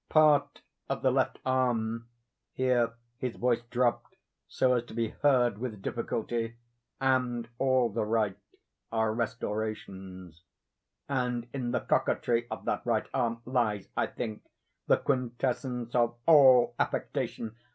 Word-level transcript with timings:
Part 0.09 0.61
of 0.89 1.03
the 1.03 1.11
left 1.11 1.37
arm 1.45 2.07
(here 2.53 2.95
his 3.19 3.35
voice 3.35 3.61
dropped 3.69 4.15
so 4.47 4.73
as 4.73 4.83
to 4.85 4.95
be 4.95 5.09
heard 5.09 5.59
with 5.59 5.83
difficulty,) 5.83 6.55
and 6.99 7.47
all 7.59 7.87
the 7.87 8.03
right, 8.03 8.35
are 8.91 9.13
restorations; 9.13 10.41
and 11.07 11.45
in 11.53 11.69
the 11.69 11.81
coquetry 11.81 12.47
of 12.49 12.65
that 12.65 12.83
right 12.83 13.05
arm 13.13 13.43
lies, 13.45 13.89
I 13.95 14.07
think, 14.07 14.41
the 14.87 14.97
quintessence 14.97 15.93
of 15.93 16.15
all 16.25 16.73
affectation. 16.79 17.55